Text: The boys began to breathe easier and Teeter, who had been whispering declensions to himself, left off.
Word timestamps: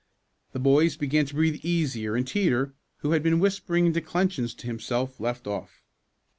The 0.53 0.59
boys 0.59 0.97
began 0.97 1.27
to 1.27 1.35
breathe 1.35 1.63
easier 1.63 2.15
and 2.15 2.27
Teeter, 2.27 2.73
who 3.01 3.11
had 3.11 3.21
been 3.21 3.39
whispering 3.39 3.91
declensions 3.91 4.55
to 4.55 4.65
himself, 4.65 5.19
left 5.19 5.45
off. 5.45 5.83